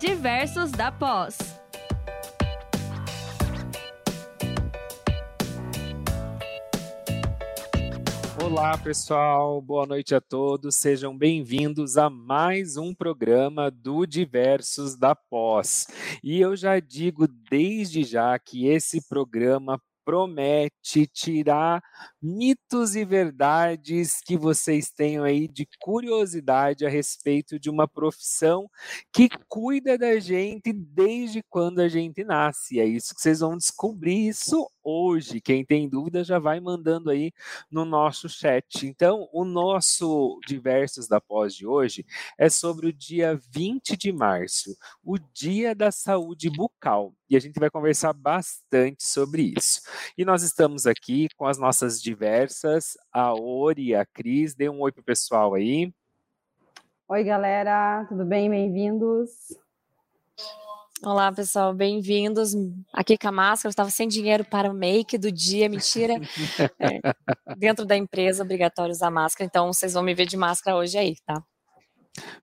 [0.00, 1.36] Diversos da Pós.
[8.42, 9.60] Olá, pessoal.
[9.60, 10.76] Boa noite a todos.
[10.76, 15.86] Sejam bem-vindos a mais um programa do Diversos da Pós.
[16.24, 19.78] E eu já digo desde já que esse programa
[20.10, 21.80] promete tirar
[22.20, 28.68] mitos e verdades que vocês tenham aí de curiosidade a respeito de uma profissão
[29.12, 32.80] que cuida da gente desde quando a gente nasce.
[32.80, 35.40] É isso que vocês vão descobrir isso hoje.
[35.40, 37.30] Quem tem dúvida já vai mandando aí
[37.70, 38.88] no nosso chat.
[38.88, 42.04] Então, o nosso Diversos da Pós de hoje
[42.36, 47.14] é sobre o dia 20 de março, o Dia da Saúde Bucal.
[47.30, 49.80] E a gente vai conversar bastante sobre isso.
[50.18, 54.52] E nós estamos aqui com as nossas diversas, a Ori, a Cris.
[54.52, 55.94] Dê um oi pro pessoal aí.
[57.08, 58.50] Oi, galera, tudo bem?
[58.50, 59.30] Bem-vindos.
[61.04, 62.52] Olá, pessoal, bem-vindos.
[62.92, 66.14] Aqui com a máscara, eu estava sem dinheiro para o make do dia, mentira.
[66.80, 70.98] É, dentro da empresa, obrigatório usar máscara, então vocês vão me ver de máscara hoje
[70.98, 71.40] aí, tá?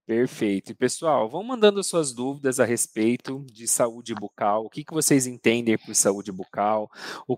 [0.05, 0.71] Perfeito.
[0.71, 4.65] E, pessoal, vão mandando suas dúvidas a respeito de saúde bucal.
[4.65, 6.89] O que, que vocês entendem por saúde bucal?
[7.27, 7.37] O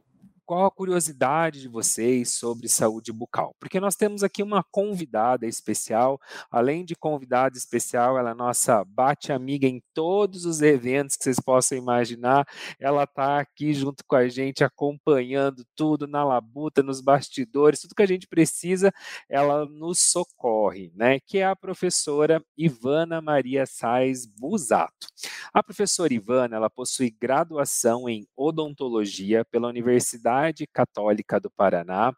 [0.49, 3.55] qual a curiosidade de vocês sobre saúde bucal?
[3.59, 6.19] Porque nós temos aqui uma convidada especial,
[6.49, 11.77] além de convidada especial, ela é nossa bate-amiga em todos os eventos que vocês possam
[11.77, 12.47] imaginar.
[12.79, 18.01] Ela está aqui junto com a gente, acompanhando tudo na labuta, nos bastidores, tudo que
[18.01, 18.91] a gente precisa,
[19.29, 21.19] ela nos socorre, né?
[21.27, 25.05] Que é a professora Ivana Maria Sais Busato.
[25.53, 32.13] A professora Ivana, ela possui graduação em odontologia pela Universidade Universidade Católica do Paraná,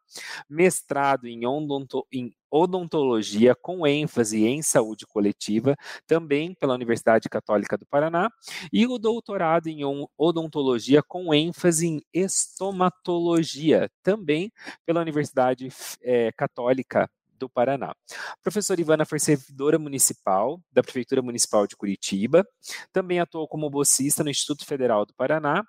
[0.50, 7.86] mestrado em, odonto, em odontologia com ênfase em saúde coletiva, também pela Universidade Católica do
[7.86, 8.30] Paraná,
[8.72, 9.81] e o doutorado em
[10.17, 14.51] odontologia com ênfase em estomatologia, também
[14.85, 15.69] pela Universidade
[16.01, 17.09] é, Católica
[17.41, 17.90] do Paraná.
[17.90, 22.45] A professora Ivana foi servidora municipal da Prefeitura Municipal de Curitiba,
[22.94, 25.63] também atuou como bolsista no Instituto Federal do Paraná,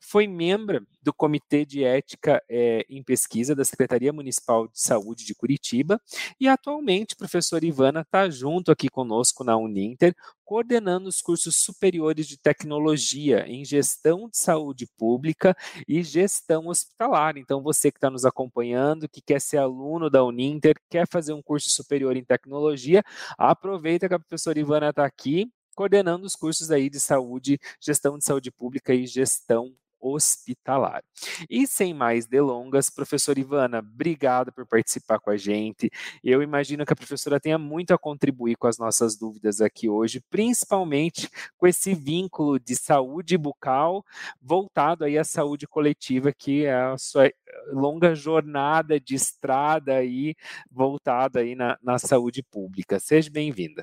[0.00, 5.34] foi membro do Comitê de Ética é, em Pesquisa da Secretaria Municipal de Saúde de
[5.34, 5.98] Curitiba
[6.38, 10.14] e atualmente professora Ivana está junto aqui conosco na Uninter,
[10.44, 15.56] coordenando os cursos superiores de tecnologia em gestão de saúde pública
[15.88, 17.38] e gestão hospitalar.
[17.38, 21.40] Então, você que está nos acompanhando, que quer ser aluno da Uninter, quer fazer um
[21.40, 23.02] curso superior em tecnologia,
[23.38, 28.24] aproveita que a professora Ivana está aqui coordenando os cursos aí de saúde, gestão de
[28.24, 31.02] saúde pública e gestão hospitalar.
[31.48, 35.90] E sem mais delongas, professora Ivana, obrigada por participar com a gente.
[36.22, 40.22] Eu imagino que a professora tenha muito a contribuir com as nossas dúvidas aqui hoje,
[40.30, 44.04] principalmente com esse vínculo de saúde bucal
[44.40, 47.30] voltado aí à saúde coletiva, que é a sua
[47.72, 50.34] longa jornada de estrada aí
[50.70, 52.98] voltada aí na, na saúde pública.
[53.00, 53.82] Seja bem-vinda.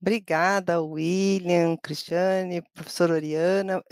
[0.00, 3.82] Obrigada, William, Cristiane, professora Oriana.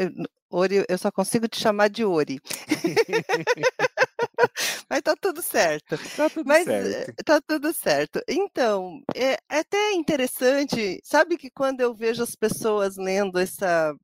[0.51, 2.41] Ori, eu só consigo te chamar de Ori.
[4.91, 5.97] Mas tá tudo certo.
[6.17, 7.11] Tá tudo Mas, certo.
[7.11, 8.21] Eh, tá tudo certo.
[8.29, 13.95] Então, é, é até interessante, sabe que quando eu vejo as pessoas lendo essa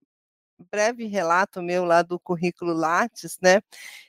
[0.70, 3.60] breve relato meu lá do currículo Lattes, né?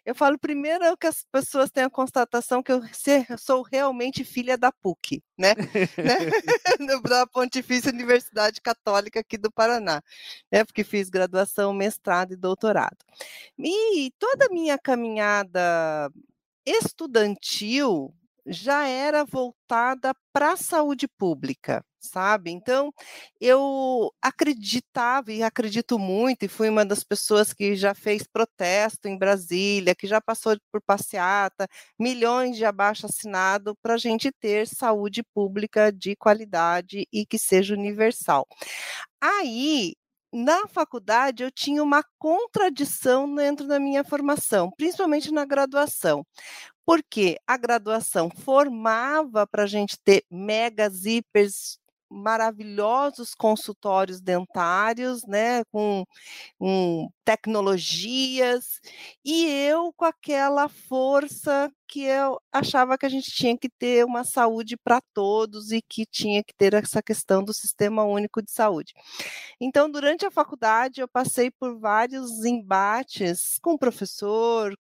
[0.06, 2.82] Eu falo primeiro que as pessoas têm a constatação que eu
[3.38, 5.54] sou realmente filha da PUC, né?
[5.98, 6.18] né?
[7.10, 10.02] da Pontifícia Universidade Católica aqui do Paraná,
[10.52, 10.64] né?
[10.64, 12.98] Porque fiz graduação, mestrado e doutorado.
[13.60, 16.12] E toda a minha caminhada
[16.66, 18.14] estudantil
[18.46, 22.52] já era voltada para a saúde pública sabe?
[22.52, 22.94] Então,
[23.40, 29.18] eu acreditava e acredito muito, e fui uma das pessoas que já fez protesto em
[29.18, 31.68] Brasília, que já passou por passeata,
[32.00, 37.74] milhões de abaixo assinado para a gente ter saúde pública de qualidade e que seja
[37.74, 38.48] universal.
[39.22, 39.96] Aí,
[40.34, 46.26] na faculdade eu tinha uma contradição dentro da minha formação, principalmente na graduação.
[46.86, 56.06] Porque a graduação formava para a gente ter megas, hipers, maravilhosos consultórios dentários, né, com,
[57.26, 58.80] tecnologias,
[59.24, 64.24] e eu com aquela força que eu achava que a gente tinha que ter uma
[64.24, 68.94] saúde para todos e que tinha que ter essa questão do sistema único de saúde.
[69.60, 74.74] Então, durante a faculdade, eu passei por vários embates com o professor,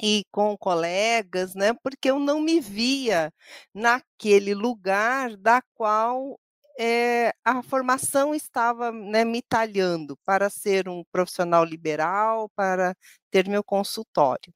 [0.00, 3.32] e com colegas, né, porque eu não me via
[3.74, 6.38] naquele lugar da qual
[6.78, 12.94] é, a formação estava né, me talhando para ser um profissional liberal, para
[13.30, 14.52] ter meu consultório.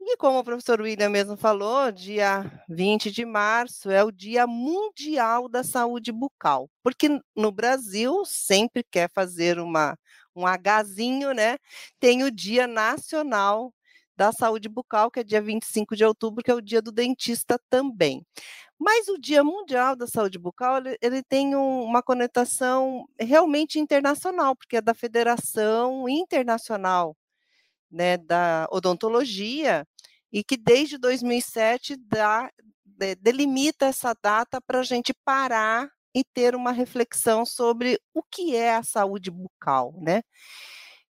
[0.00, 5.48] E como o professor William mesmo falou, dia 20 de março é o Dia Mundial
[5.48, 9.96] da Saúde Bucal, porque no Brasil sempre quer fazer uma
[10.34, 11.58] um Hzinho, né?
[12.00, 13.72] Tem o Dia Nacional
[14.16, 17.58] da Saúde Bucal, que é dia 25 de outubro, que é o dia do dentista
[17.70, 18.24] também.
[18.78, 24.56] Mas o Dia Mundial da Saúde Bucal, ele, ele tem um, uma conotação realmente internacional,
[24.56, 27.16] porque é da Federação Internacional
[27.92, 29.86] né, da Odontologia,
[30.32, 32.50] e que desde 2007 dá,
[33.20, 38.74] delimita essa data para a gente parar e ter uma reflexão sobre o que é
[38.74, 40.22] a saúde bucal, né?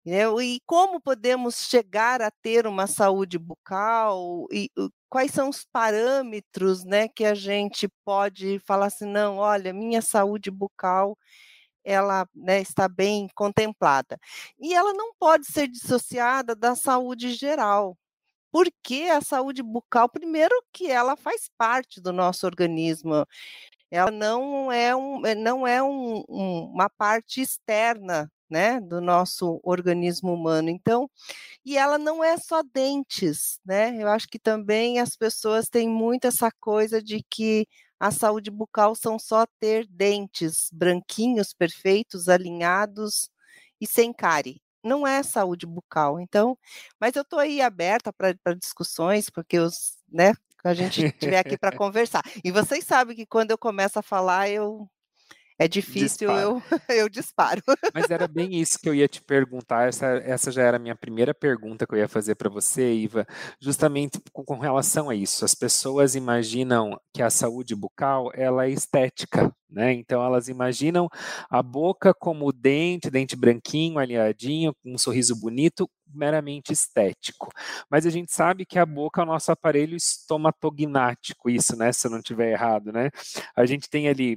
[0.07, 4.71] E como podemos chegar a ter uma saúde bucal e
[5.11, 10.51] quais são os parâmetros, né, que a gente pode falar assim, não, olha, minha saúde
[10.51, 11.17] bucal
[11.85, 14.19] ela né, está bem contemplada.
[14.59, 17.97] E ela não pode ser dissociada da saúde geral,
[18.53, 23.27] porque a saúde bucal, primeiro que ela faz parte do nosso organismo,
[23.91, 29.61] ela não é, um, eh, não é um, um, uma parte externa né, do nosso
[29.63, 30.69] organismo humano.
[30.71, 31.09] Então,
[31.65, 33.97] e ela não é só dentes, né?
[34.03, 37.67] Eu acho que também as pessoas têm muito essa coisa de que
[37.99, 43.31] a saúde bucal são só ter dentes branquinhos, perfeitos, alinhados
[43.81, 46.21] e sem cárie não é saúde bucal.
[46.21, 46.59] Então,
[46.99, 50.33] mas eu estou aí aberta para discussões, porque os, né,
[50.65, 52.23] a gente estiver aqui para conversar.
[52.45, 54.89] E vocês sabem que quando eu começo a falar, eu
[55.61, 57.61] é difícil, eu, eu disparo.
[57.93, 59.89] Mas era bem isso que eu ia te perguntar.
[59.89, 63.27] Essa, essa já era a minha primeira pergunta que eu ia fazer para você, Iva,
[63.61, 65.45] justamente com, com, relação a isso.
[65.45, 69.93] As pessoas imaginam que a saúde bucal ela é estética, né?
[69.93, 71.11] Então elas imaginam
[71.51, 77.51] a boca como o dente, dente branquinho, alinhadinho, com um sorriso bonito, meramente estético.
[77.91, 81.93] Mas a gente sabe que a boca é o nosso aparelho estomatognático, isso, né?
[81.93, 83.11] Se eu não estiver errado, né?
[83.57, 84.37] A gente tem ali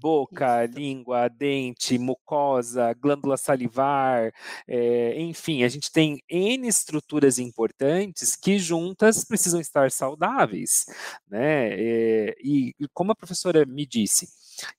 [0.00, 0.74] boca, isso.
[0.74, 4.32] língua, dente, mucosa, glândula salivar,
[4.66, 10.86] é, enfim, a gente tem N estruturas importantes que juntas precisam estar saudáveis,
[11.28, 11.68] né?
[11.72, 14.28] É, e como a professora me disse,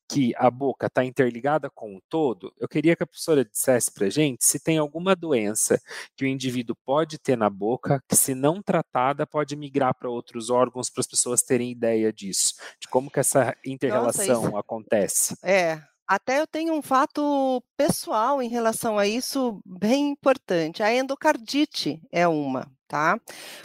[0.10, 4.08] que a boca está interligada com o todo, eu queria que a professora dissesse para
[4.08, 5.80] a gente se tem alguma doença
[6.16, 10.50] que o indivíduo pode ter na boca, que se não tratada pode migrar para outros
[10.50, 15.36] órgãos para as pessoas terem ideia disso, de como que essa interrelação acontece.
[15.44, 20.82] É, até eu tenho um fato pessoal em relação a isso bem importante.
[20.82, 23.22] A endocardite é uma, tá?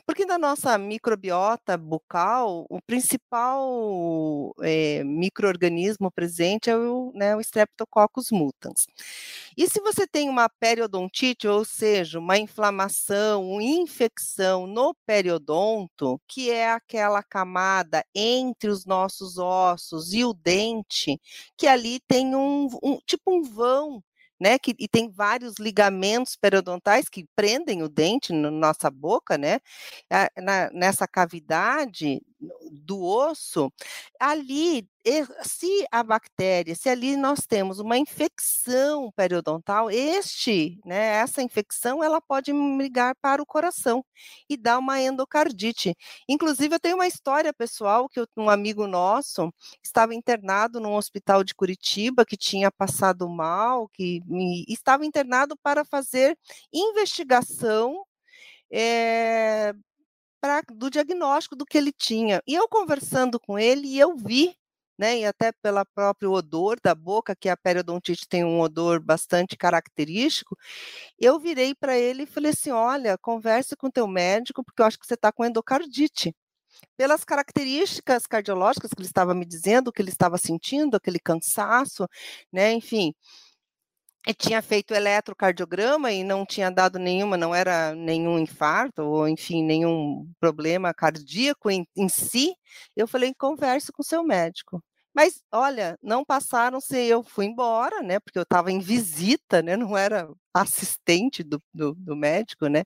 [0.07, 8.31] Porque na nossa microbiota bucal, o principal é, microorganismo presente é o, né, o Streptococcus
[8.31, 8.87] mutans.
[9.57, 16.51] E se você tem uma periodontite, ou seja, uma inflamação, uma infecção no periodonto, que
[16.51, 21.19] é aquela camada entre os nossos ossos e o dente,
[21.57, 24.03] que ali tem um, um tipo um vão
[24.45, 24.59] né?
[24.59, 29.59] Que, e tem vários ligamentos periodontais que prendem o dente na nossa boca, né?
[30.37, 32.21] Na, nessa cavidade
[32.71, 33.73] do osso,
[34.19, 34.89] ali
[35.43, 42.23] se a bactéria, se ali nós temos uma infecção periodontal, este, né, essa infecção, ela
[42.23, 44.05] pode migrar para o coração
[44.49, 45.95] e dar uma endocardite.
[46.27, 51.55] Inclusive, eu tenho uma história pessoal que um amigo nosso estava internado num hospital de
[51.55, 54.23] Curitiba que tinha passado mal, que
[54.69, 56.39] estava internado para fazer
[56.73, 58.05] investigação
[58.71, 59.75] é,
[60.45, 62.43] pra, do diagnóstico do que ele tinha.
[62.47, 64.55] E eu conversando com ele, eu vi
[64.99, 69.57] né, e até pelo próprio odor da boca, que a periodontite tem um odor bastante
[69.57, 70.57] característico,
[71.19, 74.99] eu virei para ele e falei assim: olha, converse com teu médico, porque eu acho
[74.99, 76.35] que você está com endocardite.
[76.97, 82.07] Pelas características cardiológicas que ele estava me dizendo, que ele estava sentindo, aquele cansaço,
[82.53, 83.15] né, enfim.
[84.33, 90.27] Tinha feito eletrocardiograma e não tinha dado nenhuma, não era nenhum infarto, ou enfim, nenhum
[90.41, 92.55] problema cardíaco em, em si.
[92.97, 94.83] Eu falei, converse com seu médico.
[95.15, 98.19] Mas, olha, não passaram se eu fui embora, né?
[98.19, 99.77] Porque eu estava em visita, né?
[99.77, 102.83] Não era assistente do, do, do médico, né?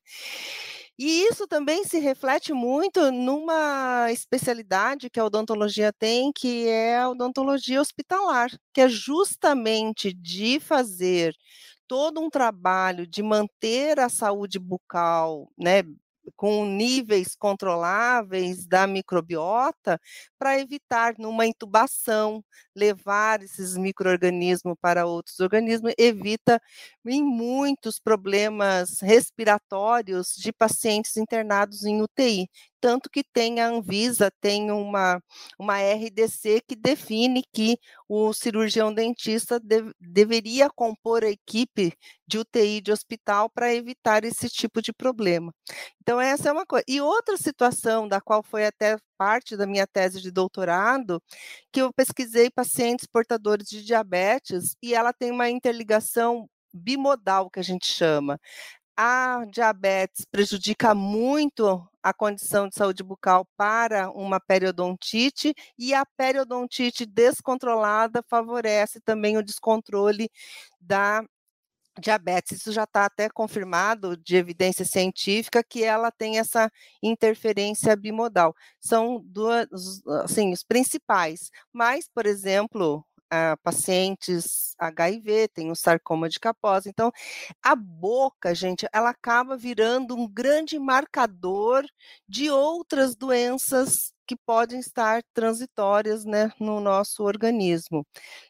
[1.01, 7.09] E isso também se reflete muito numa especialidade que a odontologia tem, que é a
[7.09, 11.33] odontologia hospitalar, que é justamente de fazer
[11.87, 15.83] todo um trabalho de manter a saúde bucal, né,
[16.37, 19.99] com níveis controláveis da microbiota
[20.39, 22.45] para evitar numa intubação
[22.77, 26.61] levar esses microorganismos para outros organismos, evita
[27.09, 32.49] em muitos problemas respiratórios de pacientes internados em UTI
[32.81, 35.23] tanto que tem a Anvisa, tem uma,
[35.59, 41.93] uma RDC que define que o cirurgião dentista de, deveria compor a equipe
[42.27, 45.53] de UTI de hospital para evitar esse tipo de problema.
[46.01, 46.85] Então, essa é uma coisa.
[46.89, 51.23] E outra situação, da qual foi até parte da minha tese de doutorado,
[51.73, 56.49] que eu pesquisei pacientes portadores de diabetes e ela tem uma interligação
[56.79, 58.39] bimodal, que a gente chama
[59.01, 67.07] a diabetes prejudica muito a condição de saúde bucal para uma periodontite e a periodontite
[67.07, 70.29] descontrolada favorece também o descontrole
[70.81, 71.25] da
[72.01, 72.59] diabetes.
[72.59, 76.69] Isso já está até confirmado de evidência científica que ela tem essa
[77.01, 78.53] interferência bimodal.
[78.81, 79.69] São duas,
[80.25, 81.51] assim, os principais.
[81.73, 86.89] Mas, por exemplo, uh, pacientes HIV, tem o sarcoma de Kaposi.
[86.89, 87.11] Então,
[87.63, 91.85] a boca, gente, ela acaba virando um grande marcador
[92.29, 98.07] de outras doenças que podem estar transitórias né, no nosso organismo.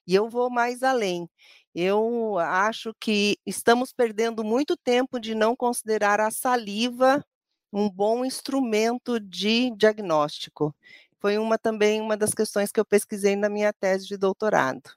[0.07, 1.29] E eu vou mais além.
[1.75, 7.25] Eu acho que estamos perdendo muito tempo de não considerar a saliva
[7.73, 10.75] um bom instrumento de diagnóstico
[11.21, 14.91] foi uma também uma das questões que eu pesquisei na minha tese de doutorado.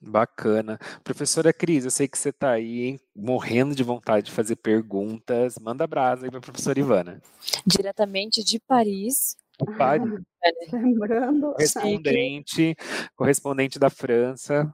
[0.00, 0.78] Bacana.
[1.02, 5.58] Professora Cris, eu sei que você está aí hein, morrendo de vontade de fazer perguntas.
[5.58, 7.20] Manda brasa aí para a professora Ivana.
[7.66, 9.36] Diretamente de Paris.
[9.78, 10.20] Paris.
[10.72, 11.52] Lembrando.
[11.52, 12.76] Correspondente,
[13.16, 14.72] correspondente da França.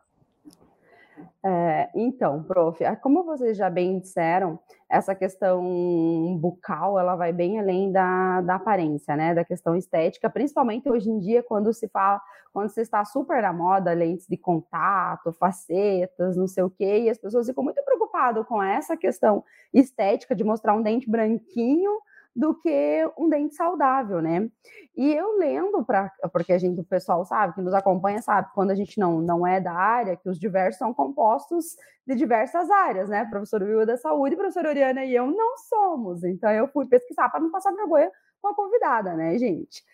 [1.44, 4.60] É, então, prof, é, como vocês já bem disseram,
[4.92, 10.86] essa questão bucal, ela vai bem além da, da aparência, né, da questão estética, principalmente
[10.86, 12.20] hoje em dia, quando se fala,
[12.52, 17.10] quando se está super na moda, lentes de contato, facetas, não sei o quê, e
[17.10, 21.90] as pessoas ficam muito preocupadas com essa questão estética de mostrar um dente branquinho,
[22.34, 24.48] do que um dente saudável, né?
[24.96, 28.70] E eu lendo para, porque a gente, o pessoal sabe, que nos acompanha sabe, quando
[28.70, 33.08] a gente não, não é da área, que os diversos são compostos de diversas áreas,
[33.08, 33.24] né?
[33.26, 36.24] Professor Will da saúde, professora Oriana e eu não somos.
[36.24, 38.10] Então eu fui pesquisar para não passar vergonha
[38.40, 39.84] com a convidada, né, gente?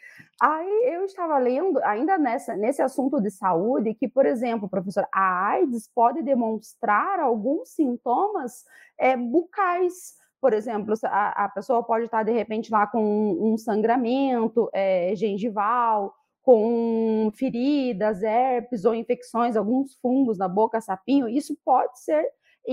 [0.41, 5.49] Aí eu estava lendo, ainda nessa, nesse assunto de saúde, que, por exemplo, professor, a
[5.49, 8.65] AIDS pode demonstrar alguns sintomas
[8.97, 13.59] é, bucais, por exemplo, a, a pessoa pode estar, de repente, lá com um, um
[13.59, 22.01] sangramento é, gengival, com feridas, herpes ou infecções, alguns fungos na boca, sapinho, isso pode
[22.01, 22.25] ser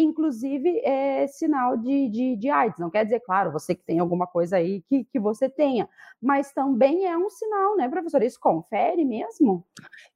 [0.02, 2.80] inclusive é sinal de, de, de, AIDS.
[2.80, 5.88] Não quer dizer, claro, você que tem alguma coisa aí que, que você tenha,
[6.22, 8.25] mas também é um sinal, né, professora?
[8.25, 9.66] Isso confere mesmo?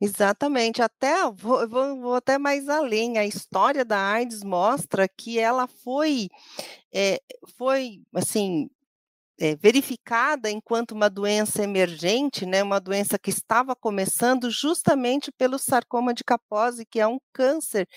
[0.02, 0.82] Exatamente.
[0.82, 3.18] Até vou, vou, vou até mais além.
[3.18, 6.30] A história da AIDS mostra que ela foi,
[6.94, 7.22] é,
[7.58, 8.70] foi assim,
[9.40, 16.14] é, verificada enquanto uma doença emergente, né, uma doença que estava começando justamente pelo sarcoma
[16.14, 17.88] de Kaposi, que é um câncer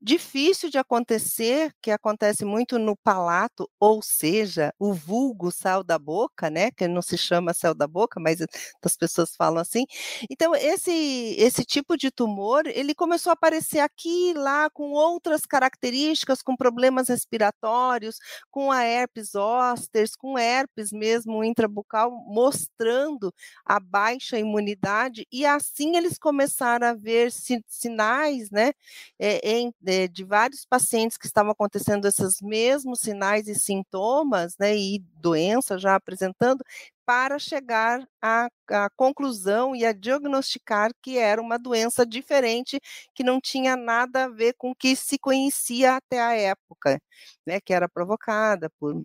[0.00, 6.50] difícil de acontecer, que acontece muito no palato, ou seja, o vulgo sal da boca,
[6.50, 8.38] né, que não se chama céu da boca, mas
[8.84, 9.84] as pessoas falam assim.
[10.30, 10.90] Então, esse,
[11.38, 16.56] esse tipo de tumor, ele começou a aparecer aqui e lá com outras características, com
[16.56, 18.16] problemas respiratórios,
[18.50, 23.32] com a herpes zoster, com herpes mesmo intrabucal, mostrando
[23.64, 27.30] a baixa imunidade, e assim eles começaram a ver
[27.68, 28.72] sinais, né,
[29.18, 34.76] eh, em de, de vários pacientes que estavam acontecendo esses mesmos sinais e sintomas, né,
[34.76, 36.62] e doença já apresentando,
[37.06, 42.78] para chegar à, à, conclusão e a diagnosticar que era uma doença diferente,
[43.14, 47.00] que não tinha nada a ver com o que se conhecia até a época,
[47.46, 49.02] né, que era provocada por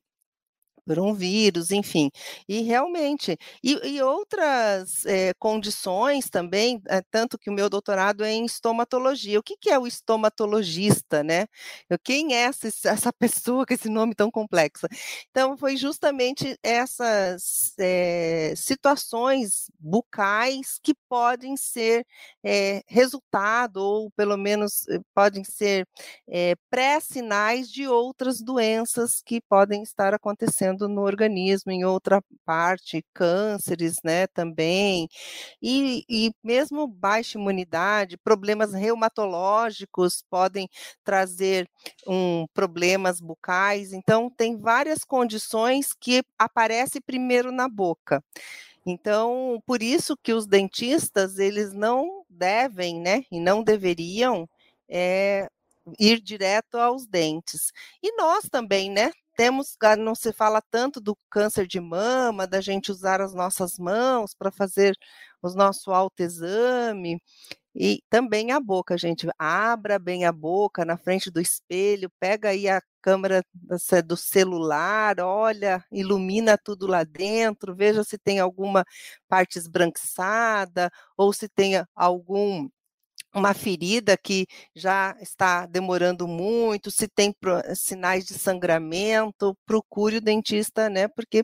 [0.85, 2.09] por um vírus, enfim.
[2.47, 8.31] E realmente, e, e outras é, condições também, é, tanto que o meu doutorado é
[8.31, 9.39] em estomatologia.
[9.39, 11.47] O que, que é o estomatologista, né?
[12.03, 14.87] Quem é essa, essa pessoa com esse nome tão complexo?
[15.31, 22.05] Então, foi justamente essas é, situações bucais que podem ser
[22.87, 25.87] resultado, ou pelo menos podem ser
[26.69, 33.97] pré-sinais de outras doenças que podem estar acontecendo acontecendo no organismo, em outra parte, cânceres,
[34.03, 35.07] né, também,
[35.61, 40.67] e, e mesmo baixa imunidade, problemas reumatológicos podem
[41.03, 41.69] trazer
[42.07, 48.23] um, problemas bucais, então tem várias condições que aparecem primeiro na boca.
[48.85, 54.47] Então, por isso que os dentistas, eles não devem, né, e não deveriam
[54.89, 55.47] é,
[55.99, 57.71] ir direto aos dentes.
[58.01, 62.91] E nós também, né, temos, não se fala tanto do câncer de mama, da gente
[62.91, 64.97] usar as nossas mãos para fazer
[65.41, 67.21] o nosso autoexame.
[67.75, 69.27] E também a boca, gente.
[69.37, 73.43] Abra bem a boca na frente do espelho, pega aí a câmera
[74.05, 78.85] do celular, olha, ilumina tudo lá dentro, veja se tem alguma
[79.27, 82.69] parte esbranquiçada ou se tem algum
[83.33, 87.35] uma ferida que já está demorando muito, se tem
[87.75, 91.07] sinais de sangramento, procure o dentista, né?
[91.07, 91.43] Porque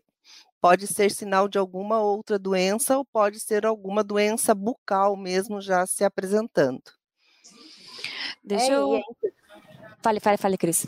[0.62, 5.86] pode ser sinal de alguma outra doença ou pode ser alguma doença bucal mesmo já
[5.86, 6.82] se apresentando.
[8.44, 8.96] Deixa é, eu.
[8.96, 9.02] É
[10.02, 10.88] fale, fale, fale, Cris.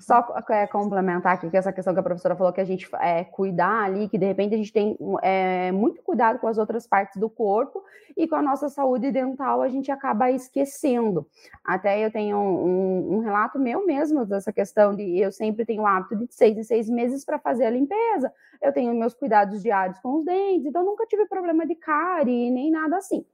[0.00, 3.24] Só é, complementar aqui que essa questão que a professora falou que a gente é,
[3.24, 7.20] cuidar ali, que de repente a gente tem é, muito cuidado com as outras partes
[7.20, 7.84] do corpo
[8.16, 11.26] e com a nossa saúde dental a gente acaba esquecendo.
[11.64, 15.86] Até eu tenho um, um, relato meu mesmo dessa questão de eu sempre tenho o
[15.86, 18.32] hábito de seis em seis meses para fazer a limpeza.
[18.60, 22.70] Eu tenho meus cuidados diários com os dentes, então nunca tive problema de cárie nem
[22.70, 23.24] nada assim.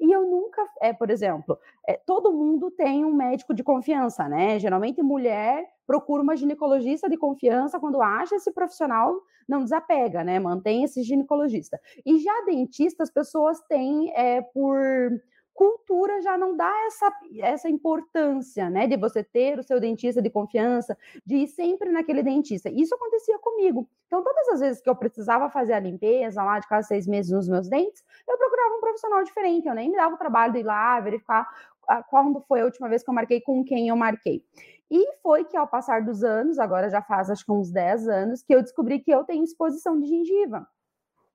[0.00, 4.58] E eu nunca, é, por exemplo, é, todo mundo tem um médico de confiança, né?
[4.58, 9.14] Geralmente mulher procura uma ginecologista de confiança quando acha esse profissional,
[9.46, 10.38] não desapega, né?
[10.38, 11.78] Mantém esse ginecologista.
[12.06, 15.20] E já dentista, as pessoas têm é, por
[15.60, 17.12] cultura já não dá essa,
[17.42, 22.22] essa importância, né, de você ter o seu dentista de confiança, de ir sempre naquele
[22.22, 22.70] dentista.
[22.70, 23.86] Isso acontecia comigo.
[24.06, 27.30] Então, todas as vezes que eu precisava fazer a limpeza lá de cada seis meses
[27.30, 29.68] nos meus dentes, eu procurava um profissional diferente.
[29.68, 31.46] Eu nem me dava o trabalho de ir lá verificar
[32.08, 34.42] quando foi a última vez que eu marquei, com quem eu marquei.
[34.90, 38.42] E foi que ao passar dos anos, agora já faz acho que uns 10 anos,
[38.42, 40.66] que eu descobri que eu tenho exposição de gengiva.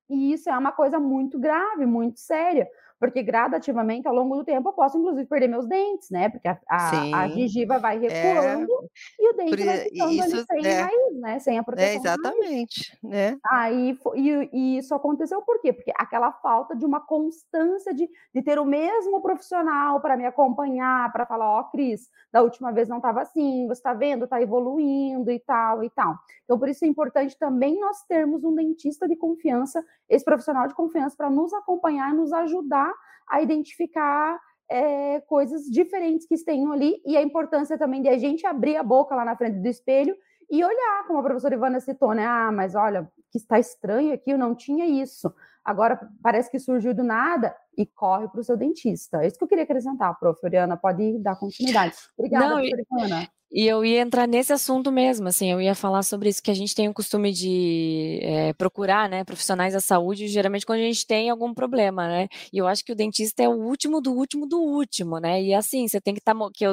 [0.09, 2.67] E isso é uma coisa muito grave, muito séria,
[2.99, 6.29] porque gradativamente, ao longo do tempo, eu posso, inclusive, perder meus dentes, né?
[6.29, 8.07] Porque a, a, a gengiva vai é.
[8.07, 8.87] recuando é,
[9.19, 11.39] e o dente vai ficando isso, ali sem é, raiz, né?
[11.39, 11.91] Sem a é, proteção.
[11.91, 13.37] É, exatamente, né?
[13.45, 15.73] Aí, e, e, isso aconteceu por quê?
[15.73, 21.11] Porque aquela falta de uma constância de, de ter o mesmo profissional para me acompanhar,
[21.11, 24.41] para falar, ó, oh, Cris, da última vez não estava assim, você está vendo, está
[24.41, 26.17] evoluindo e tal e tal.
[26.45, 30.73] Então, por isso é importante também nós termos um dentista de confiança, esse profissional de
[30.73, 32.93] confiança, para nos acompanhar e nos ajudar
[33.29, 38.45] a identificar é, coisas diferentes que estejam ali e a importância também de a gente
[38.45, 40.15] abrir a boca lá na frente do espelho
[40.49, 42.25] e olhar, como a professora Ivana citou, né?
[42.25, 45.33] Ah, mas olha, que está estranho aqui, eu não tinha isso.
[45.63, 49.23] Agora parece que surgiu do nada e corre para o seu dentista.
[49.23, 50.39] É isso que eu queria acrescentar, prof.
[50.43, 51.95] Oriana, pode dar continuidade.
[52.17, 53.29] Obrigada, não, professora Ivana.
[53.57, 56.53] E eu ia entrar nesse assunto mesmo, assim, eu ia falar sobre isso, que a
[56.53, 61.07] gente tem o costume de é, procurar, né, profissionais da saúde, geralmente quando a gente
[61.07, 64.45] tem algum problema, né, e eu acho que o dentista é o último do último
[64.45, 66.65] do último, né, e assim, você tem que estar, tá, que,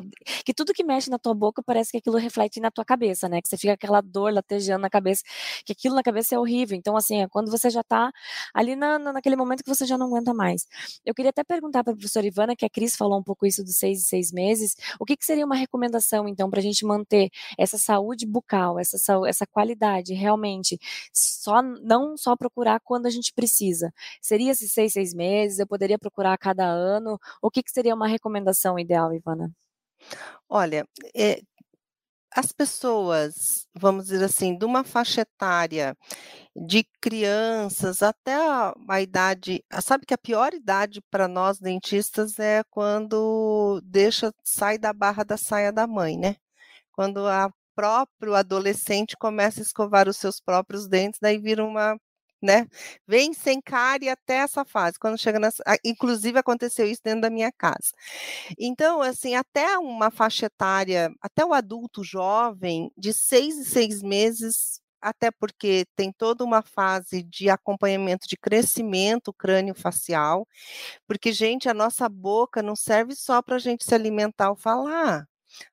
[0.44, 3.40] que tudo que mexe na tua boca parece que aquilo reflete na tua cabeça, né,
[3.40, 5.22] que você fica aquela dor latejando na cabeça,
[5.64, 8.10] que aquilo na cabeça é horrível, então assim, é quando você já tá
[8.52, 10.66] ali na, naquele momento que você já não aguenta mais.
[11.06, 13.62] Eu queria até perguntar para a professora Ivana, que a Cris falou um pouco isso
[13.62, 16.71] dos seis e seis meses, o que, que seria uma recomendação, então, para a gente
[16.72, 20.78] gente manter essa saúde bucal, essa, essa qualidade realmente,
[21.12, 23.92] só não só procurar quando a gente precisa.
[24.20, 25.58] Seria esses seis, seis meses?
[25.58, 27.18] Eu poderia procurar a cada ano?
[27.40, 29.50] O que, que seria uma recomendação ideal, Ivana?
[30.48, 31.40] Olha, é,
[32.34, 35.96] as pessoas, vamos dizer assim, de uma faixa etária
[36.56, 42.62] de crianças até a, a idade, sabe que a pior idade para nós dentistas é
[42.70, 46.36] quando deixa sai da barra da saia da mãe, né?
[46.92, 51.96] Quando a próprio adolescente começa a escovar os seus próprios dentes, daí vira uma
[52.42, 52.66] né?
[53.06, 54.98] Vem sem cárie até essa fase.
[54.98, 57.92] Quando chega nessa, inclusive aconteceu isso dentro da minha casa.
[58.58, 64.80] Então, assim, até uma faixa etária, até o adulto jovem, de seis e seis meses,
[65.00, 70.46] até porque tem toda uma fase de acompanhamento de crescimento crânio-facial,
[71.06, 75.28] porque, gente, a nossa boca não serve só para a gente se alimentar ou falar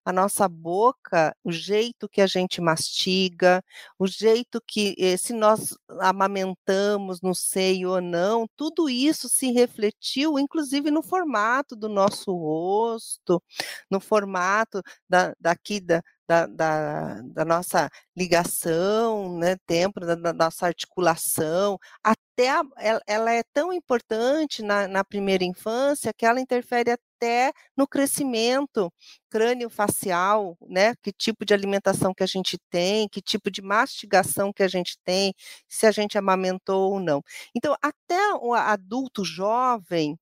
[0.05, 3.63] a nossa boca, o jeito que a gente mastiga,
[3.97, 10.39] o jeito que, eh, se nós amamentamos no seio ou não, tudo isso se refletiu,
[10.39, 13.41] inclusive, no formato do nosso rosto,
[13.89, 20.65] no formato da, daqui da, da, da, da, nossa ligação, né, tempo da, da nossa
[20.67, 26.91] articulação, até a, ela, ela, é tão importante na, na primeira infância que ela interfere
[26.91, 28.91] até no crescimento
[29.29, 30.95] crânio-facial, né?
[31.03, 34.97] Que tipo de alimentação que a gente tem, que tipo de mastigação que a gente
[35.03, 35.33] tem,
[35.67, 37.21] se a gente amamentou ou não.
[37.55, 40.17] Então, até o adulto jovem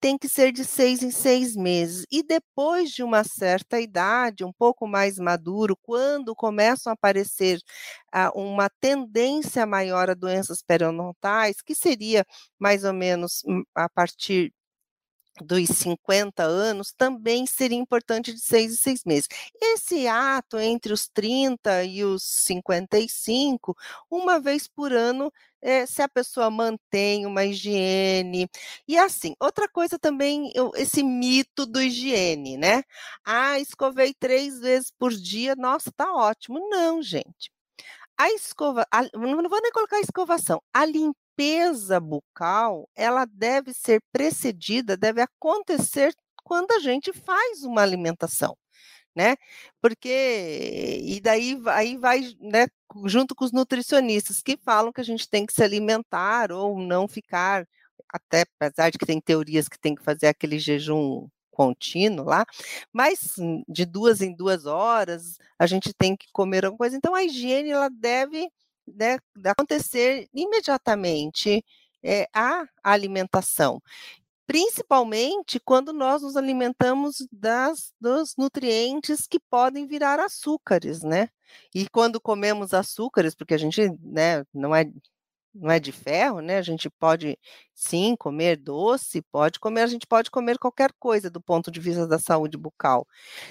[0.00, 2.06] tem que ser de seis em seis meses.
[2.10, 7.29] E depois de uma certa idade, um pouco mais maduro, quando começam a aparecer
[8.12, 12.24] ah, uma tendência maior a doenças perinatais, que seria
[12.58, 14.52] mais ou menos hum, a partir
[15.44, 19.28] dos 50 anos, também seria importante de seis em seis meses.
[19.60, 23.76] Esse ato entre os 30 e os 55,
[24.10, 28.48] uma vez por ano, é, se a pessoa mantém uma higiene.
[28.88, 32.82] E assim, outra coisa também, eu, esse mito do higiene, né?
[33.24, 36.68] Ah, escovei três vezes por dia, nossa, tá ótimo.
[36.70, 37.50] Não, gente.
[38.18, 43.72] A escova, a, não vou nem colocar a escovação, a limpeza limpeza bucal, ela deve
[43.72, 48.56] ser precedida, deve acontecer quando a gente faz uma alimentação,
[49.16, 49.36] né?
[49.80, 52.66] Porque e daí aí vai, né,
[53.06, 57.08] junto com os nutricionistas que falam que a gente tem que se alimentar ou não
[57.08, 57.66] ficar
[58.08, 62.44] até apesar de que tem teorias que tem que fazer aquele jejum contínuo lá,
[62.92, 63.36] mas
[63.68, 66.96] de duas em duas horas a gente tem que comer alguma coisa.
[66.96, 68.50] Então a higiene ela deve
[68.96, 71.64] né, acontecer imediatamente
[72.02, 73.80] é, a alimentação
[74.50, 81.28] principalmente quando nós nos alimentamos das, dos nutrientes que podem virar açúcares, né?
[81.72, 84.90] E quando comemos açúcares, porque a gente né, não é
[85.54, 86.58] não é de ferro, né?
[86.58, 87.38] A gente pode
[87.74, 92.06] sim comer doce, pode comer, a gente pode comer qualquer coisa do ponto de vista
[92.06, 93.06] da saúde bucal,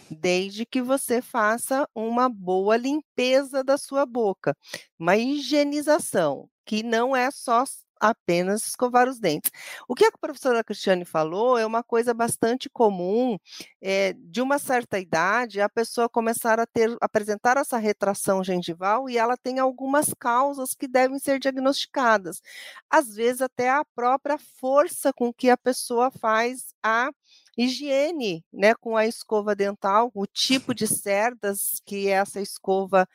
[0.10, 4.56] desde que você faça uma boa limpeza da sua boca,
[5.00, 7.64] uma higienização, que não é só
[8.00, 9.52] apenas escovar os dentes.
[9.88, 13.38] O que a professora Cristiane falou é uma coisa bastante comum,
[13.82, 19.18] é, de uma certa idade, a pessoa começar a ter, apresentar essa retração gengival e
[19.18, 22.42] ela tem algumas causas que devem ser diagnosticadas.
[22.90, 27.10] Às vezes, até a própria força com que a pessoa faz a
[27.58, 33.08] higiene, né, com a escova dental, o tipo de cerdas que essa escova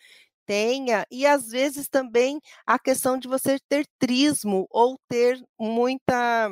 [0.46, 6.50] tenha, e às vezes também a questão de você ter trismo ou ter muita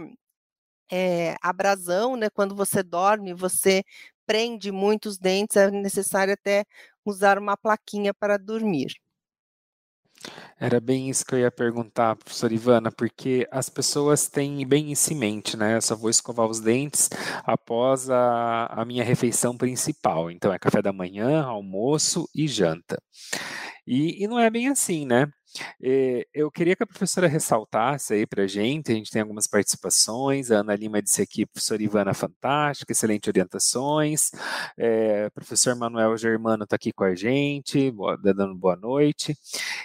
[0.90, 2.28] é, abrasão, né?
[2.30, 3.82] Quando você dorme, você
[4.26, 6.64] prende muitos dentes, é necessário até
[7.04, 8.92] usar uma plaquinha para dormir.
[10.58, 15.12] Era bem isso que eu ia perguntar, professora Ivana, porque as pessoas têm bem isso
[15.12, 15.76] em mente, né?
[15.76, 17.10] Eu só vou escovar os dentes
[17.44, 20.30] após a, a minha refeição principal.
[20.30, 23.02] Então, é café da manhã, almoço e janta.
[23.86, 25.26] E, e não é bem assim, né?
[25.82, 29.46] Eh, eu queria que a professora ressaltasse aí para a gente, a gente tem algumas
[29.46, 34.30] participações, a Ana Lima disse aqui, professora Ivana fantástica, excelente orientações,
[34.78, 39.36] é, professor Manuel Germano está aqui com a gente, boa, dando boa noite.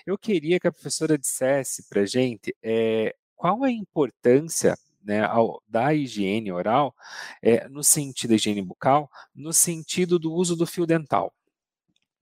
[0.05, 5.61] Eu queria que a professora dissesse para a gente é, qual a importância né, ao,
[5.67, 6.93] da higiene oral,
[7.41, 11.33] é, no sentido da higiene bucal, no sentido do uso do fio dental.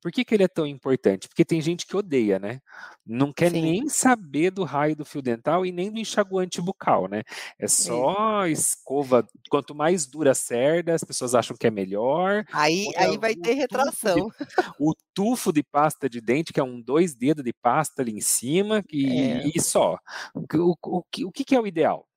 [0.05, 1.27] Por que, que ele é tão importante?
[1.27, 2.61] Porque tem gente que odeia, né?
[3.03, 3.59] Não quer Sim.
[3.63, 7.23] nem saber do raio do fio dental e nem do enxaguante bucal, né?
[7.57, 9.27] É só escova.
[9.49, 12.45] Quanto mais dura a cerda, as pessoas acham que é melhor.
[12.53, 14.27] Aí, aí vai ter retração.
[14.27, 14.45] De,
[14.79, 18.21] o tufo de pasta de dente, que é um dois dedos de pasta ali em
[18.21, 19.51] cima, e, é.
[19.55, 19.97] e só.
[20.35, 22.07] O, o, o, o que é o ideal?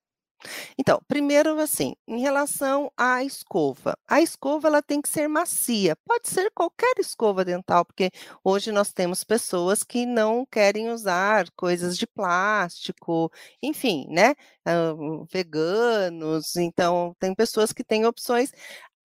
[0.78, 3.96] Então, primeiro assim, em relação à escova.
[4.06, 5.96] A escova ela tem que ser macia.
[6.06, 8.10] Pode ser qualquer escova dental, porque
[8.44, 13.30] hoje nós temos pessoas que não querem usar coisas de plástico,
[13.62, 14.34] enfim, né?
[14.66, 18.50] Uh, veganos, então tem pessoas que têm opções.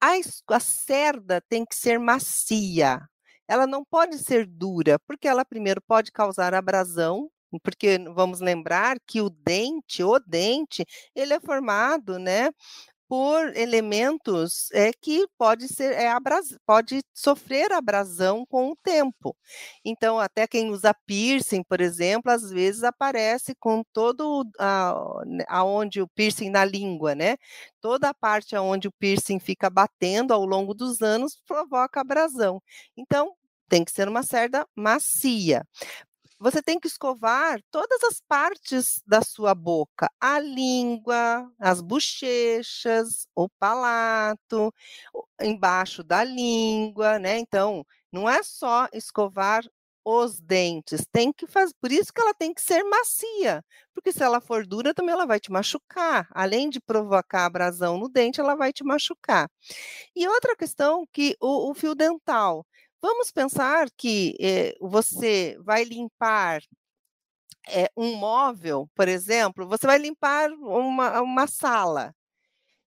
[0.01, 0.13] A,
[0.55, 3.01] a cerda tem que ser macia.
[3.47, 9.21] Ela não pode ser dura, porque ela primeiro pode causar abrasão porque vamos lembrar que
[9.21, 10.85] o dente, o dente,
[11.15, 12.49] ele é formado, né,
[13.13, 19.37] por elementos é, que pode ser é, abras, pode sofrer abrasão com o tempo.
[19.85, 24.95] Então, até quem usa piercing, por exemplo, às vezes aparece com todo a,
[25.47, 27.37] aonde o piercing na língua, né?
[27.79, 32.59] Toda a parte aonde o piercing fica batendo ao longo dos anos provoca abrasão.
[32.97, 33.35] Então,
[33.69, 35.63] tem que ser uma cerda macia
[36.43, 43.47] você tem que escovar todas as partes da sua boca, a língua, as bochechas, o
[43.59, 44.73] palato,
[45.41, 47.39] embaixo da língua, né?
[47.39, 49.63] Então, não é só escovar
[50.05, 51.05] os dentes.
[51.11, 54.67] Tem que fazer, por isso que ela tem que ser macia, porque se ela for
[54.67, 56.27] dura também ela vai te machucar.
[56.31, 59.49] Além de provocar abrasão no dente, ela vai te machucar.
[60.15, 62.65] E outra questão que o, o fio dental.
[63.03, 66.61] Vamos pensar que eh, você vai limpar
[67.67, 72.15] é, um móvel, por exemplo, você vai limpar uma, uma sala.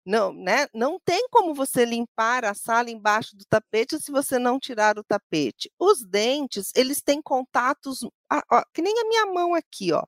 [0.07, 0.69] Não, né?
[0.73, 5.03] não tem como você limpar a sala embaixo do tapete se você não tirar o
[5.05, 5.69] tapete.
[5.81, 10.05] Os dentes, eles têm contatos, ó, que nem a minha mão aqui, ó,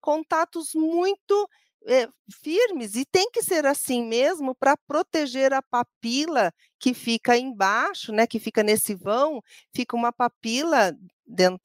[0.00, 1.48] contatos muito
[1.86, 2.08] é,
[2.42, 8.26] firmes e tem que ser assim mesmo para proteger a papila que fica embaixo, né,
[8.26, 9.40] que fica nesse vão,
[9.74, 10.94] fica uma papila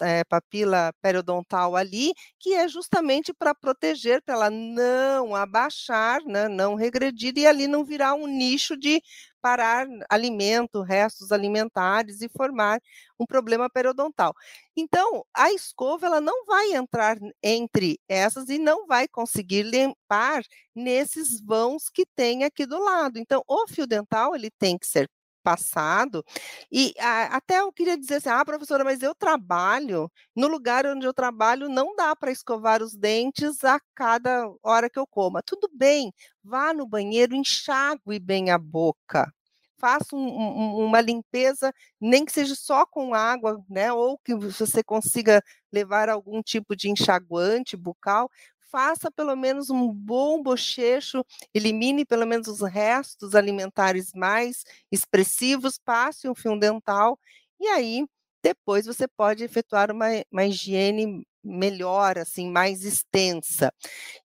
[0.02, 6.76] é, papila periodontal ali, que é justamente para proteger, para ela não abaixar, né, não
[6.76, 9.02] regredir e ali não virar um nicho de
[9.44, 12.80] parar alimento, restos alimentares e formar
[13.20, 14.34] um problema periodontal.
[14.76, 21.42] Então, a escova ela não vai entrar entre essas e não vai conseguir limpar nesses
[21.42, 23.20] vãos que tem aqui do lado.
[23.20, 25.10] Então, o fio dental ele tem que ser
[25.44, 26.24] passado.
[26.72, 31.06] E a, até eu queria dizer assim: ah, professora, mas eu trabalho, no lugar onde
[31.06, 35.42] eu trabalho, não dá para escovar os dentes a cada hora que eu coma.
[35.44, 36.12] Tudo bem,
[36.44, 39.32] vá no banheiro, enxague bem a boca.
[39.80, 43.92] Faça um, um, uma limpeza, nem que seja só com água, né?
[43.92, 48.30] Ou que você consiga levar algum tipo de enxaguante bucal,
[48.74, 56.28] faça pelo menos um bom bochecho, elimine pelo menos os restos alimentares mais expressivos, passe
[56.28, 57.20] um fio dental
[57.60, 58.04] e aí
[58.44, 63.72] depois você pode efetuar uma, uma higiene melhor, assim, mais extensa.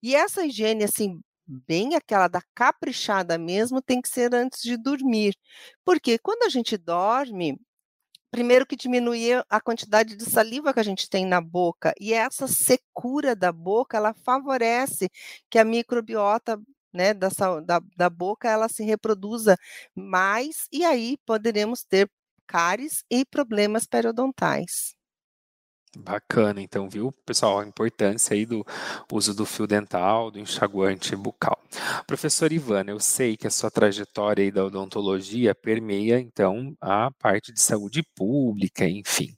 [0.03, 5.35] E essa higiene, assim, bem aquela da caprichada mesmo, tem que ser antes de dormir.
[5.85, 7.57] Porque quando a gente dorme,
[8.31, 12.47] primeiro que diminuir a quantidade de saliva que a gente tem na boca e essa
[12.47, 15.09] secura da boca ela favorece
[15.49, 16.59] que a microbiota
[16.93, 17.29] né, da,
[17.65, 19.57] da, da boca ela se reproduza
[19.95, 22.09] mais e aí poderemos ter
[22.47, 24.98] cáries e problemas periodontais.
[25.97, 28.63] Bacana, então, viu, pessoal, a importância aí do
[29.11, 31.59] uso do fio dental, do enxaguante bucal.
[32.05, 37.51] Professor Ivana, eu sei que a sua trajetória aí da odontologia permeia, então, a parte
[37.51, 39.35] de saúde pública, enfim.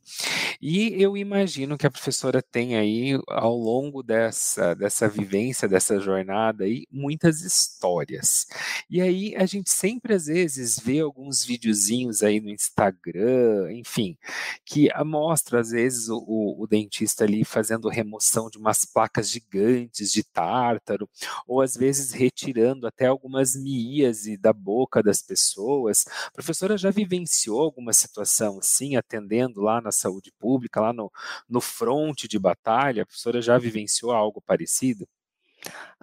[0.62, 6.66] E eu imagino que a professora tem aí, ao longo dessa, dessa vivência, dessa jornada
[6.66, 8.46] aí, muitas histórias.
[8.90, 14.18] E aí, a gente sempre, às vezes, vê alguns videozinhos aí no Instagram, enfim,
[14.66, 16.22] que mostra, às vezes, o
[16.58, 21.10] o, dentista ali fazendo remoção de umas placas gigantes de tártaro,
[21.48, 26.06] ou às vezes retirando até algumas miíase da boca das pessoas.
[26.28, 31.12] A professora já vivenciou alguma situação assim, atendendo lá na saúde pública, lá no,
[31.50, 33.04] no fronte de batalha?
[33.04, 35.08] A professora já vivenciou algo parecido?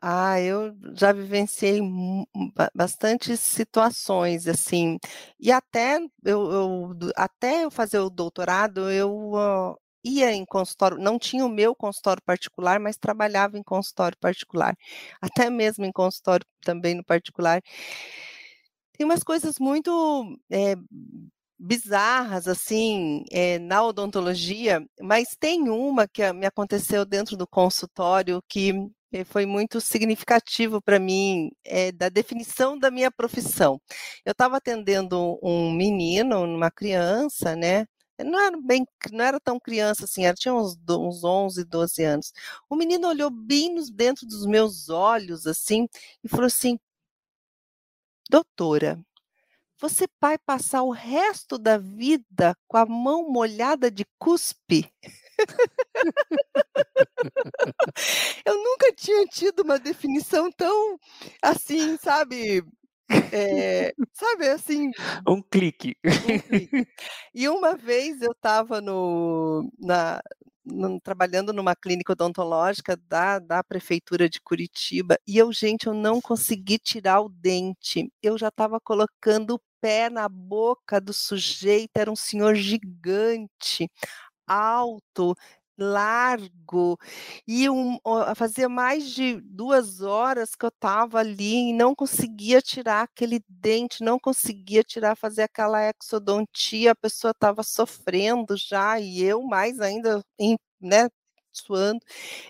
[0.01, 1.81] Ah, eu já vivenciei
[2.75, 4.99] bastantes situações, assim,
[5.41, 11.45] e até eu, eu até eu fazer o doutorado, eu ia em consultório, não tinha
[11.45, 14.77] o meu consultório particular, mas trabalhava em consultório particular,
[15.21, 17.61] até mesmo em consultório também no particular.
[18.93, 20.75] Tem umas coisas muito é,
[21.59, 28.73] bizarras, assim, é, na odontologia, mas tem uma que me aconteceu dentro do consultório que
[29.12, 33.81] eh, foi muito significativo para mim, é, da definição da minha profissão.
[34.25, 37.87] Eu estava atendendo um menino, uma criança, né,
[38.25, 42.33] não era bem, não era tão criança assim, ela tinha uns, uns 11, 12 anos.
[42.68, 45.88] O menino olhou bem nos, dentro dos meus olhos, assim,
[46.25, 46.79] e falou assim:
[48.31, 48.99] Doutora,
[49.81, 54.91] você vai passar o resto da vida com a mão molhada de cuspe?
[58.45, 60.99] Eu nunca tinha tido uma definição tão
[61.43, 62.64] assim, sabe,
[63.33, 64.91] é, sabe, assim.
[65.27, 65.97] Um clique.
[66.05, 66.88] um clique.
[67.35, 70.21] E uma vez eu estava no, na,
[71.02, 76.78] trabalhando numa clínica odontológica da, da prefeitura de Curitiba e eu, gente, eu não consegui
[76.78, 78.11] tirar o dente.
[78.22, 83.90] Eu já estava colocando o pé na boca do sujeito, era um senhor gigante,
[84.46, 85.35] alto,
[85.79, 86.99] largo,
[87.47, 87.99] e um,
[88.37, 94.03] fazia mais de duas horas que eu estava ali e não conseguia tirar aquele dente,
[94.03, 100.23] não conseguia tirar, fazer aquela exodontia, a pessoa estava sofrendo já, e eu mais ainda,
[100.81, 101.09] né,
[101.53, 102.01] suando.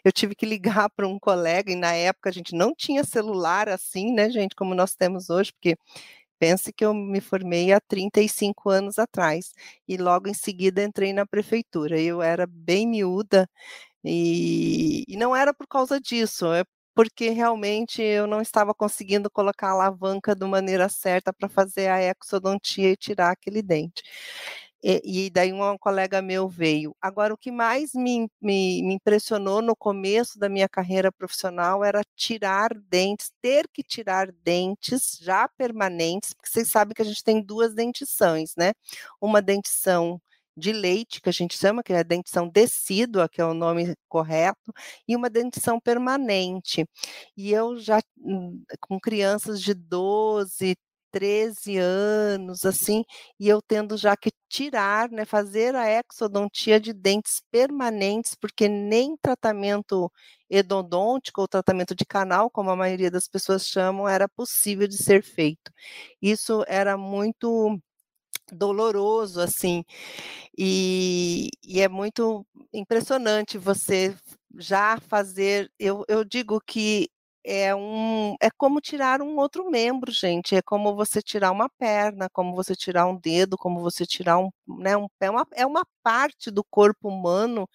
[0.04, 3.68] Eu tive que ligar para um colega, e na época a gente não tinha celular
[3.68, 5.76] assim, né, gente, como nós temos hoje, porque
[6.38, 9.52] Pense que eu me formei há 35 anos atrás
[9.88, 12.00] e logo em seguida entrei na prefeitura.
[12.00, 13.48] Eu era bem miúda
[14.04, 19.68] e, e não era por causa disso, é porque realmente eu não estava conseguindo colocar
[19.68, 24.02] a alavanca de maneira certa para fazer a exodontia e tirar aquele dente.
[24.82, 26.94] E, e, daí um colega meu veio.
[27.00, 32.02] Agora, o que mais me, me, me, impressionou no começo da minha carreira profissional era
[32.14, 37.42] tirar dentes, ter que tirar dentes já permanentes, porque vocês sabem que a gente tem
[37.42, 38.72] duas dentições, né?
[39.20, 40.20] Uma dentição
[40.58, 43.94] de leite, que a gente chama, que é a dentição decídua, que é o nome
[44.08, 44.72] correto,
[45.06, 46.84] e uma dentição permanente.
[47.36, 50.76] E eu já, hum, com crianças de 12,
[51.10, 53.04] 13 anos, assim,
[53.38, 59.16] e eu tendo já que tirar, né, fazer a exodontia de dentes permanentes, porque nem
[59.16, 60.10] tratamento
[60.50, 65.22] endodôntico ou tratamento de canal, como a maioria das pessoas chamam, era possível de ser
[65.22, 65.70] feito.
[66.22, 67.78] Isso era muito
[68.52, 69.84] doloroso, assim,
[70.56, 74.14] e, e é muito impressionante você
[74.58, 75.70] já fazer.
[75.78, 77.08] Eu, eu digo que
[77.44, 80.54] é um é como tirar um outro membro, gente.
[80.56, 84.50] É como você tirar uma perna, como você tirar um dedo, como você tirar um,
[84.66, 85.26] né, um pé.
[85.26, 87.68] É uma, é uma parte do corpo humano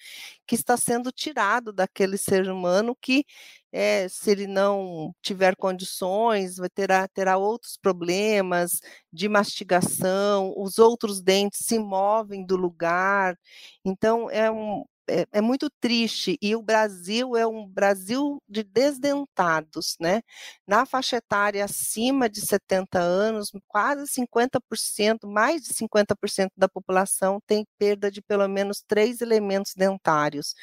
[0.48, 3.26] que está sendo tirado daquele ser humano que,
[3.72, 8.80] é, se ele não tiver condições, vai terá, terá outros problemas
[9.12, 13.38] de mastigação, os outros dentes se movem do lugar.
[13.86, 19.96] Então, é um, é, é, muito triste e o Brasil é um Brasil de desdentados,
[20.00, 20.22] né?
[20.68, 27.66] Na faixa etária acima de 70 anos, quase 50%, mais de 50% da população tem
[27.78, 30.54] perda de pelo menos três elementos dentários.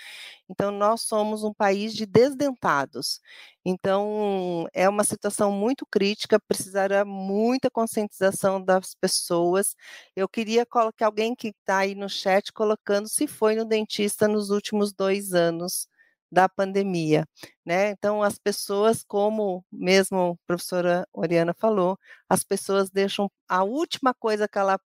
[0.51, 3.21] Então, nós somos um país de desdentados.
[3.65, 9.77] Então, é uma situação muito crítica, precisaria muita conscientização das pessoas.
[10.17, 14.51] Eu queria que alguém que está aí no chat colocando se foi no dentista nos
[14.51, 15.87] últimos dois anos
[16.33, 17.27] da pandemia,
[17.65, 17.91] né?
[17.91, 24.49] Então, as pessoas, como mesmo a professora Oriana falou, as pessoas deixam a última coisa
[24.49, 24.79] que ela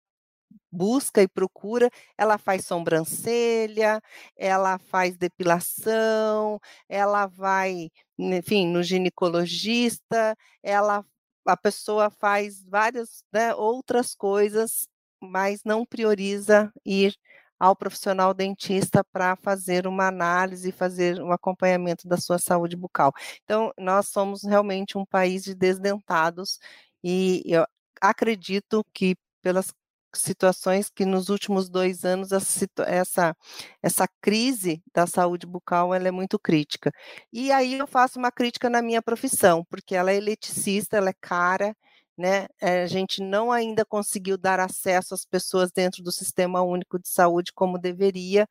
[0.71, 4.01] busca e procura, ela faz sobrancelha,
[4.37, 11.05] ela faz depilação, ela vai, enfim, no ginecologista, ela
[11.47, 14.89] a pessoa faz várias né, outras coisas,
[15.21, 17.15] mas não prioriza ir
[17.59, 23.13] ao profissional dentista para fazer uma análise, fazer um acompanhamento da sua saúde bucal.
[23.45, 26.59] Então, nós somos realmente um país de desdentados
[27.03, 27.65] e eu
[28.01, 29.73] acredito que pelas
[30.19, 33.37] situações que nos últimos dois anos essa,
[33.83, 36.93] essa crise da saúde bucal ela é muito crítica.
[37.33, 41.15] E aí eu faço uma crítica na minha profissão, porque ela é eleticista, ela é
[41.21, 41.77] cara,
[42.17, 42.47] né?
[42.61, 47.09] Eh, a gente não ainda conseguiu dar acesso às pessoas dentro do Sistema Único de
[47.09, 48.49] Saúde como deveria,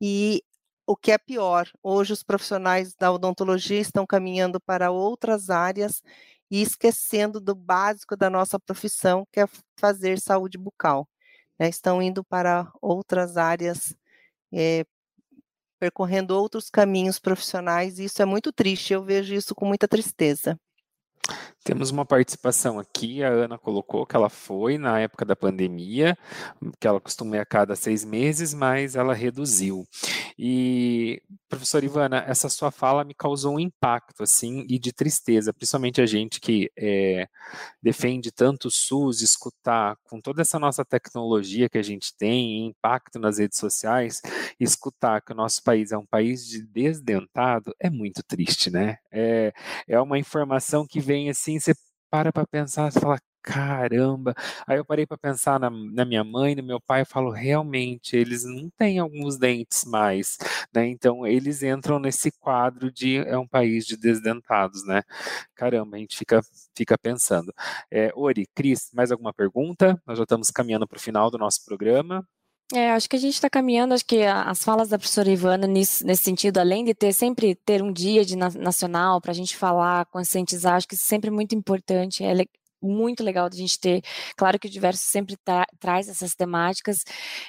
[0.00, 0.42] e
[0.86, 6.02] o que é pior, hoje os profissionais da odontologia estão caminhando para outras áreas
[6.50, 9.46] e esquecendo do básico da nossa profissão, que é
[9.78, 11.08] fazer saúde bucal.
[11.58, 11.68] Né?
[11.68, 13.94] Estão indo para outras áreas,
[14.52, 14.84] é,
[15.78, 20.58] percorrendo outros caminhos profissionais, e isso é muito triste, eu vejo isso com muita tristeza.
[21.64, 26.16] Temos uma participação aqui, a Ana colocou que ela foi na época da pandemia,
[26.78, 29.84] que ela costuma ir a cada seis meses, mas ela reduziu.
[30.38, 36.00] E, professora Ivana, essa sua fala me causou um impacto, assim, e de tristeza, principalmente
[36.00, 37.26] a gente que é,
[37.82, 43.18] defende tanto o SUS, escutar com toda essa nossa tecnologia que a gente tem, impacto
[43.18, 44.20] nas redes sociais,
[44.60, 48.98] escutar que o nosso país é um país de desdentado, é muito triste, né?
[49.10, 49.52] É,
[49.88, 51.74] é uma informação que vem assim, assim, você
[52.10, 54.34] para para pensar, você fala, caramba.
[54.66, 58.16] Aí eu parei para pensar na, na, minha mãe, no meu pai, e falo, realmente,
[58.16, 60.36] eles não têm alguns dentes mais,
[60.74, 60.86] né?
[60.86, 65.02] Então, eles entram nesse quadro de é um país de desdentados, né?
[65.54, 66.40] Caramba, a gente fica,
[66.76, 67.52] fica pensando.
[67.90, 70.00] É, Ori, Cris, mais alguma pergunta?
[70.06, 72.26] Nós já estamos caminhando para o final do nosso programa.
[72.74, 76.04] É, acho que a gente está caminhando, acho que as falas da professora Ivana nesse,
[76.16, 80.74] sentido, além de ter sempre ter um dia de nacional para a gente falar, conscientizar,
[80.74, 82.32] acho que isso é sempre muito importante, é
[82.82, 84.02] muito legal da gente ter,
[84.36, 87.04] claro que o diverso sempre tra traz essas temáticas,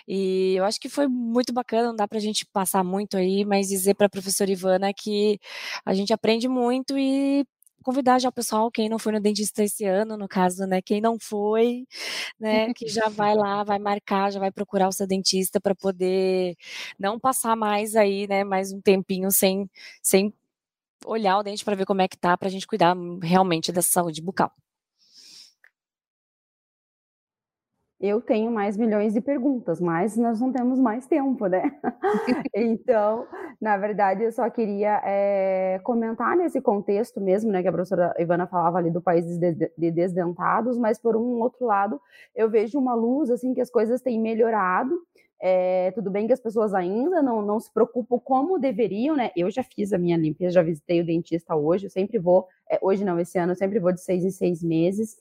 [0.07, 3.43] e eu acho que foi muito bacana, não dá para a gente passar muito aí,
[3.43, 5.39] mas dizer para a professora Ivana que
[5.83, 7.43] a gente aprende muito e
[7.87, 10.99] convidar já o pessoal, quem não foi no dentista esse ano, no caso, né, quem
[10.99, 11.87] não foi,
[12.39, 16.57] né, que já vai lá, vai marcar, já vai procurar o seu dentista para poder
[16.99, 19.69] não passar mais aí, né, mais um tempinho sem,
[20.03, 20.33] sem
[21.05, 23.81] olhar o dente para ver como é que tá, para a gente cuidar realmente da
[23.81, 24.51] saúde bucal.
[27.99, 31.71] Eu tenho mais milhões de perguntas, mas nós não temos mais tempo, né?
[32.53, 33.25] então,
[33.59, 38.45] na verdade, eu só queria é, comentar nesse contexto mesmo, né, que a professora Ivana
[38.45, 41.99] falava ali do país de desdentados, mas por um outro lado,
[42.35, 44.95] eu vejo uma luz, assim, que as coisas têm melhorado,
[45.39, 49.29] é, tudo bem que as pessoas ainda não, não se preocupam como deveriam, né?
[49.35, 52.79] Eu já fiz a minha limpeza, já visitei o dentista hoje, eu sempre vou, é,
[52.81, 55.17] hoje não, esse ano, eu sempre vou de seis em seis meses.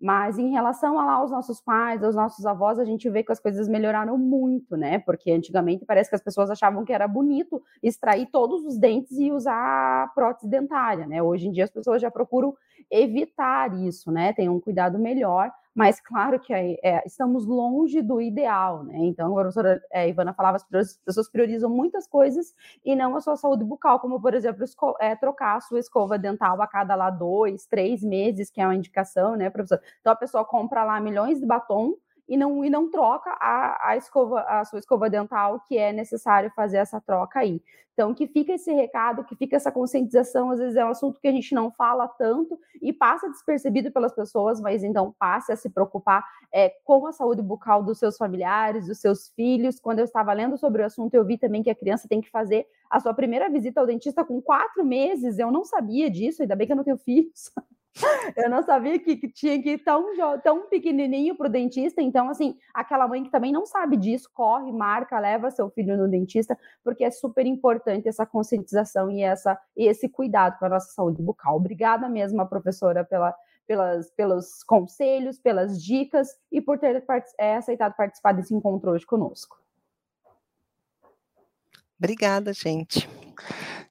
[0.00, 3.32] Mas em relação a lá aos nossos pais, aos nossos avós, a gente vê que
[3.32, 4.98] as coisas melhoraram muito, né?
[4.98, 9.30] Porque antigamente parece que as pessoas achavam que era bonito extrair todos os dentes e
[9.30, 11.22] usar prótese dentária, né?
[11.22, 12.54] Hoje em dia as pessoas já procuram
[12.90, 14.32] evitar isso, né?
[14.32, 18.98] Tem um cuidado melhor mas claro que é, estamos longe do ideal, né?
[18.98, 22.54] Então, a professora é, Ivana falava, as pessoas priorizam muitas coisas
[22.84, 24.64] e não a sua saúde bucal, como, por exemplo,
[25.00, 28.74] é, trocar a sua escova dental a cada lá dois, três meses, que é uma
[28.74, 29.82] indicação, né, professora?
[30.00, 31.94] Então, a pessoa compra lá milhões de batom
[32.30, 36.48] e não, e não troca a, a, escova, a sua escova dental, que é necessário
[36.54, 37.60] fazer essa troca aí.
[37.92, 41.26] Então, que fica esse recado, que fica essa conscientização, às vezes é um assunto que
[41.26, 45.68] a gente não fala tanto e passa despercebido pelas pessoas, mas então passe a se
[45.68, 46.24] preocupar
[46.54, 49.80] é, com a saúde bucal dos seus familiares, dos seus filhos.
[49.80, 52.30] Quando eu estava lendo sobre o assunto, eu vi também que a criança tem que
[52.30, 55.36] fazer a sua primeira visita ao dentista com quatro meses.
[55.36, 57.50] Eu não sabia disso, ainda bem que eu não tenho filhos.
[58.36, 60.04] Eu não sabia que, que tinha que ir tão,
[60.42, 62.00] tão pequenininho para o dentista.
[62.00, 66.08] Então, assim, aquela mãe que também não sabe disso, corre, marca, leva seu filho no
[66.08, 70.92] dentista, porque é super importante essa conscientização e, essa, e esse cuidado com a nossa
[70.92, 71.56] saúde bucal.
[71.56, 73.34] Obrigada mesmo, professora, pela,
[73.66, 77.04] pelas, pelos conselhos, pelas dicas e por ter
[77.38, 79.60] é, aceitado participar desse encontro hoje conosco.
[81.98, 83.08] Obrigada, gente.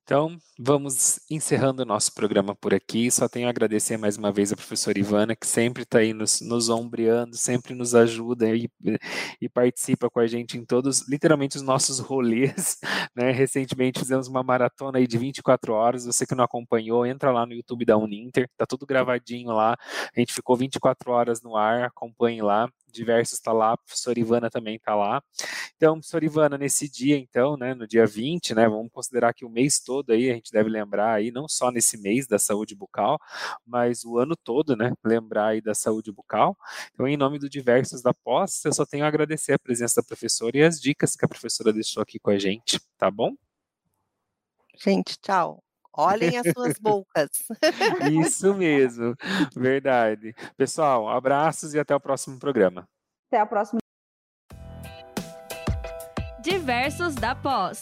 [0.10, 3.12] Então, vamos encerrando o nosso programa por aqui.
[3.12, 6.42] Só tenho a agradecer mais uma vez a professora Ivana, que sempre está aí nos,
[6.42, 8.68] nos ombreando, sempre nos ajuda e,
[9.40, 12.80] e, participa com a gente em todos, literalmente, os nossos rolês.
[13.16, 13.32] Né?
[13.32, 16.06] Recentemente fizemos uma maratona aí de 24 horas.
[16.06, 19.78] Você que não acompanhou, entra lá no YouTube da Uninter, tá tudo gravadinho lá.
[20.16, 24.50] A gente ficou 24 horas no ar, acompanhe lá diversos está lá, a professora Ivana
[24.50, 25.22] também está lá.
[25.76, 29.50] Então, professora Ivana, nesse dia, então, né, no dia 20, né, vamos considerar que o
[29.50, 33.18] mês todo aí, a gente deve lembrar aí, não só nesse mês da saúde bucal,
[33.66, 36.58] mas o ano todo, né, lembrar aí da saúde bucal.
[36.94, 40.06] Então, em nome do Diversos da Pós, eu só tenho a agradecer a presença da
[40.06, 43.34] professora e as dicas que a professora deixou aqui com a gente, tá bom?
[44.76, 45.64] Gente, tchau.
[45.96, 47.30] Olhem as suas bocas.
[48.12, 49.16] Isso mesmo,
[49.56, 50.34] verdade.
[50.56, 52.88] Pessoal, abraços e até o próximo programa.
[53.32, 53.80] Até a próxima.
[56.42, 57.82] Diversos da Pós.